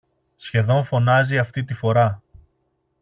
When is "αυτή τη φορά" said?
1.37-2.21